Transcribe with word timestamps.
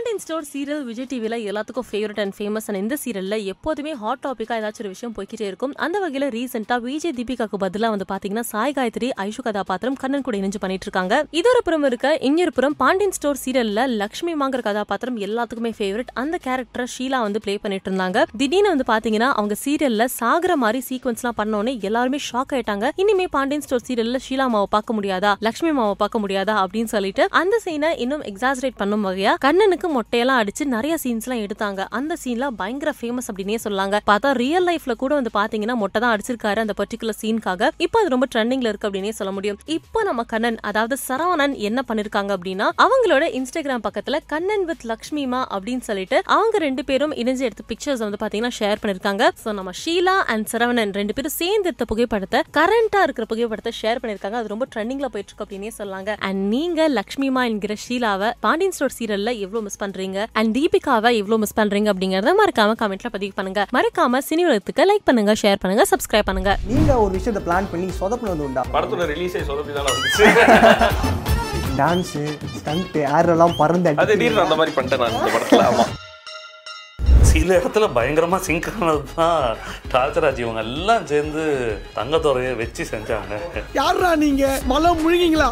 Pandian 0.00 0.22
store 0.24 0.46
serial 0.50 0.84
Vijay 0.88 1.06
டிவியில் 1.08 1.34
எல்லாத்துக்கும் 1.50 1.86
favourite 1.88 2.20
and 2.22 2.34
famous 2.36 2.66
and 2.68 2.78
இந்த 2.80 2.94
சீரியலில் 3.02 3.42
எப்போதுமே 3.52 3.92
ஹாட் 4.02 4.20
டாப்பிக்காக 4.26 4.56
ஏதாச்சும் 4.60 4.82
ஒரு 4.84 4.92
விஷயம் 4.92 5.14
போய்கிட்டே 5.16 5.46
இருக்கும். 5.48 5.72
அந்த 5.84 5.96
வகையில 6.04 6.26
ரீசெண்டாக 6.36 6.78
விஜய் 6.84 7.14
தீபிகாக்கு 7.18 7.56
பதிலா 7.64 7.88
வந்து 7.94 8.06
பார்த்தீங்கன்னா 8.12 8.44
சாய் 8.52 8.74
காயத்ரி 8.76 9.08
ஐஷு 9.24 9.42
கதாபாத்திரம் 9.46 9.96
கண்ணன் 10.02 10.24
கூட 10.26 10.36
இணைஞ்சு 10.40 10.60
பண்ணிட்டு 10.62 10.86
இருக்காங்க 10.88 11.16
இதொரு 11.40 11.60
புறம் 11.66 11.84
இருக்க 11.88 12.12
இன்னொரு 12.28 12.54
புறம் 12.58 12.76
பாண்டியன் 12.82 13.14
ஸ்டோர் 13.16 13.40
சீரியல்ல 13.44 13.84
லக்ஷ்மி 14.02 14.34
மாங்கிற 14.42 14.62
கதாபாத்திரம் 14.68 15.18
எல்லாத்துக்குமே 15.26 15.72
ஃபேவரட் 15.80 16.12
அந்த 16.22 16.38
கேரக்டரை 16.46 16.86
ஷீலா 16.94 17.20
வந்து 17.26 17.42
ப்ளே 17.46 17.56
பண்ணிட்டு 17.64 17.90
இருந்தாங்க 17.90 18.24
திடீர்னு 18.42 18.72
வந்து 18.74 18.88
பாத்தீங்கன்னா 18.92 19.28
அவங்க 19.40 19.58
சீரியல்ல 19.64 20.06
சாகுற 20.20 20.56
மாதிரி 20.64 20.82
சீக்வன்ஸ்லாம் 20.88 21.38
பண்ணோன்னே 21.42 21.74
எல்லாருமே 21.90 22.20
ஷாக் 22.30 22.54
ஆயிட்டாங்க. 22.56 22.88
இனிமே 23.04 23.28
பாண்டியன் 23.36 23.66
ஸ்டோர் 23.68 23.86
சீரியல்ல 23.90 24.22
ஷீலா 24.28 24.48
மாவை 24.56 24.70
பார்க்க 24.76 24.98
முடியாதா? 25.00 25.34
லக்ஷ்மி 25.48 25.74
மாவை 25.80 25.98
பார்க்க 26.04 26.24
முடியாதா? 26.24 26.56
அப்படின்னு 26.64 26.92
சொல்லிட்டு 26.96 27.26
அந்த 27.42 27.60
சீனை 27.68 27.92
இன்னும் 28.06 28.26
எக்ஸாசரேட் 28.32 28.80
பண்ணும் 28.82 29.06
வகையா 29.10 29.34
கண்ணனுக்கு 29.46 29.86
மொட்டையெல்லாம் 29.96 30.40
அடிச்சு 30.42 30.64
நிறைய 30.76 30.94
சீன்ஸ் 31.04 31.26
எல்லாம் 31.26 31.42
எடுத்தாங்க. 31.46 31.80
அந்த 31.98 32.16
சீன்லாம் 32.22 32.56
பயங்கர 32.60 32.90
ஃபேமஸ் 32.98 33.28
அப்படின்னே 33.30 33.58
சொல்லாங்க. 33.66 33.96
பார்த்தா 34.10 34.30
ரியல் 34.42 34.66
லைஃப்ல 34.70 34.94
கூட 35.02 35.12
வந்து 35.18 35.32
பாத்தீங்கன்னா 35.38 35.76
மொட்டை 35.82 35.98
தான் 36.04 36.12
அடிச்சிருக்காரு 36.14 36.62
அந்த 36.64 36.74
பர்டிகுலர் 36.80 37.18
சீனுக்காக 37.22 37.70
இப்போ 37.84 37.98
அது 38.02 38.12
ரொம்ப 38.14 38.28
ட்ரெண்டிங்ல 38.34 38.70
இருக்கு 38.72 38.88
அப்படின்னே 38.88 39.12
சொல்ல 39.20 39.32
முடியும். 39.38 39.58
இப்போ 39.76 40.02
நம்ம 40.08 40.24
கண்ணன் 40.32 40.58
அதாவது 40.70 40.96
சரவணன் 41.08 41.54
என்ன 41.68 41.84
பண்ணிருக்காங்க 41.88 42.32
அப்படின்னா 42.36 42.68
அவங்களோட 42.86 43.24
இன்ஸ்டாகிராம் 43.38 43.84
பக்கத்துல 43.86 44.20
கண்ணன் 44.34 44.64
வித் 44.70 44.86
லக்ஷ்மிமா 44.92 45.40
அப்படின்னு 45.54 45.84
சொல்லிட்டு 45.88 46.18
அவங்க 46.36 46.58
ரெண்டு 46.66 46.84
பேரும் 46.90 47.14
இணைஞ்சு 47.22 47.44
எடுத்த 47.48 47.64
பிக்சர்ஸ் 47.72 48.04
வந்து 48.06 48.20
பாத்தீங்கன்னா 48.22 48.54
ஷேர் 48.60 48.82
பண்ணிருக்காங்க. 48.82 49.26
சோ 49.42 49.54
நம்ம 49.58 49.74
ஷீலா 49.82 50.16
அண்ட் 50.34 50.48
சரவணன் 50.52 50.94
ரெண்டு 51.00 51.16
பேரும் 51.18 51.36
சேர்ந்து 51.40 51.68
எடுத்த 51.70 51.86
புகைப்படத்தை 51.92 52.40
கரண்டா 52.58 53.02
இருக்கிற 53.06 53.26
புகைப்படத்தை 53.32 53.72
ஷேர் 53.80 54.02
பண்ணிருக்காங்க. 54.02 54.38
அது 54.42 54.52
ரொம்ப 54.54 54.66
ட்ரெண்டிங்ல 54.74 55.08
போயிட்டு 55.14 55.30
இருக்கு 55.30 55.46
அப்படின்னே 55.46 55.72
சொல்லாங்க. 55.80 56.10
அண்ட் 56.28 56.42
நீங்க 56.54 56.88
லக்ஷ்மிமா 56.98 57.44
என்கிற 57.50 57.74
ஷீலாவை 57.86 58.30
பாண்டியன் 58.46 58.76
ஸ்டோர் 58.76 58.96
சீரியல்ல 58.98 59.30
எவ்வளவு 59.44 59.64
மிஸ் 59.66 59.79
பண்றீங்க? 59.82 60.18
அண்ட் 60.40 60.50
தீபிகாவை 60.58 61.12
எவ்வளவு 61.20 61.40
மிஸ் 61.44 61.56
பண்றீங்க 61.60 61.88
அப்படிங்கறத 61.94 62.34
மறக்காம 62.42 62.76
கமெண்ட்ல 62.82 63.10
பதிவு 63.16 63.34
பண்ணுங்க. 63.38 63.62
மறக்காம 63.78 64.22
சினி 64.28 64.44
உலகத்துக்கு 64.50 64.88
லைக் 64.90 65.06
பண்ணுங்க 65.10 65.34
ஷேர் 65.42 65.62
பண்ணுங்க 65.64 65.86
சப்ஸ்கிரைப் 65.92 66.28
பண்ணுங்க. 66.30 66.52
நீங்க 66.72 66.90
ஒரு 67.04 67.12
விஷயத்தை 67.18 67.42
பிளான் 67.48 67.70
பண்ணி 67.72 67.88
சொதப்பினது 68.00 68.46
உண்டா? 68.48 68.64
படத்தோட 68.76 69.06
ரிலீஸே 69.14 69.42
சொதப்பி 69.50 69.74
தானே 69.78 69.90
வந்துச்சு. 69.96 70.26
டான்ஸு 71.80 72.22
ஸ்டண்ட்டு 72.58 73.02
ஏரெல்லாம் 73.16 73.58
பறந்து 73.62 73.90
அது 74.02 74.12
திடீர்னு 74.12 74.44
அந்த 74.46 74.56
மாதிரி 74.60 74.74
பண்ணிட்டேன் 74.76 75.02
நான் 75.04 75.18
இந்த 75.18 75.32
படத்துல. 75.36 75.64
ஆமா. 75.70 75.86
சில 77.30 77.48
இடத்துல 77.58 77.86
பயங்கரமா 77.96 78.38
சிங்க் 78.46 78.66
ஆனது 78.76 79.02
தான் 79.18 79.42
ராஜராஜ் 79.92 80.40
இவங்க 80.42 80.60
எல்லாம் 80.68 81.04
சேர்ந்து 81.10 81.42
தங்கத்துறையை 81.98 82.52
வச்சு 82.60 82.82
செஞ்சாங்க. 82.92 83.34
யாரா 83.78 84.10
நீங்க? 84.22 84.44
மலம் 84.72 85.00
முழுகிங்களா? 85.02 85.48